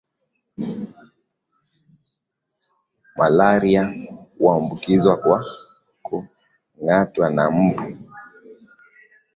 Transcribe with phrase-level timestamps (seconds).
[3.17, 3.93] malaria
[4.37, 5.45] huambukizwa kwa
[6.03, 7.81] kungatwa na mbu